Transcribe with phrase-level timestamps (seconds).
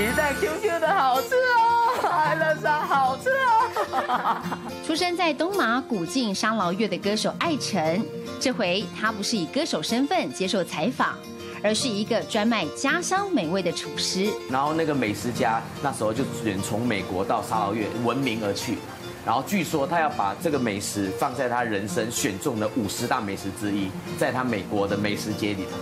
[0.00, 4.40] 鱼蛋 QQ 的好吃哦，爱乐沙好吃哦。
[4.86, 8.02] 出生在东马古晋沙劳越的歌手艾辰，
[8.40, 11.18] 这回他不是以歌手身份接受采访，
[11.62, 14.30] 而是一个专卖家乡美味的厨师。
[14.48, 18.78] 然后那个美食家那时候就远从美国到沙劳越闻名而去，
[19.26, 25.76] 然后据说他要把这个美食放在他人生选中的五十大美食之一，在他美国的美食街里头。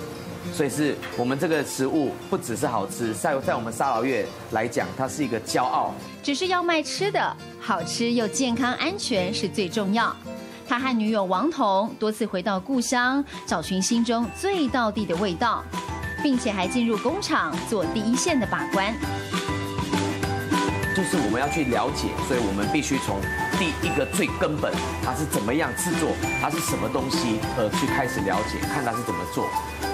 [0.52, 5.94] 所以是我们这个食物不只是好吃，在在我们沙劳月来讲，它是一个骄傲。
[6.22, 10.14] 只是要卖吃的，好吃又健康安全是最重要。
[10.68, 15.64] 他和女友王彤多次回到故乡，找寻心中最道地的味道，
[16.22, 18.92] 并且还进入工厂做第一线的把关。
[20.98, 23.20] 就是我们要去了解，所以我们必须从
[23.56, 26.10] 第一个最根本，它是怎么样制作，
[26.42, 29.46] 它是什么东西，而去开始了解，看它是怎么做，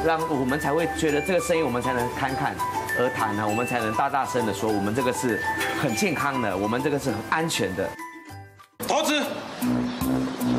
[0.03, 2.57] 让我们才会觉得这个生意我们才能侃侃
[2.99, 5.39] 而谈呢，我们才能大大声的说，我们这个是
[5.79, 7.87] 很健康的，我们这个是很安全的。
[8.89, 9.23] 桃子，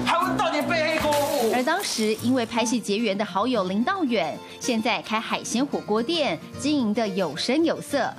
[0.05, 1.11] 还会到你背黑锅。
[1.55, 8.13] 而当时因为拍戏结缘的好友林道远，现在开海鲜火锅店，经营的有声有色。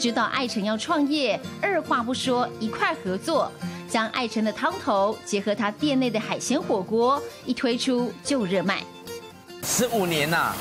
[0.00, 3.52] 知道艾成要创业，二话不说，一块合作，
[3.86, 8.82] 将艾成的汤头结合他店内的海鲜火锅，一推出就热卖。
[9.62, 10.56] 十五年呐、啊，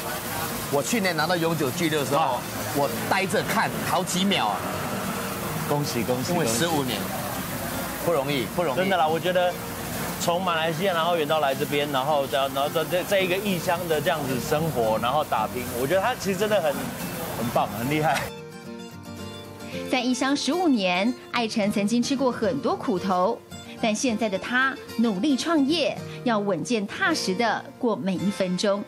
[0.74, 2.38] 我去年拿到永久居留的时候，
[2.76, 4.58] 我呆着看好几秒啊！
[5.70, 6.34] 恭喜恭喜！
[6.34, 7.00] 因为十五年
[8.06, 8.78] 不容易，不容易。
[8.78, 9.54] 真的啦，我觉得
[10.20, 18.20] 从马来西亚然后远到来这边，然后在然后在在在一个异乡的这样子生活，然后打拼，我觉得他其实真的很很棒，很厉害。
[19.90, 23.36] 在异乡十五年，艾辰曾经吃过很多苦头，
[23.82, 28.84] 但现在的他努力创业，要稳健踏实的过每一分钟。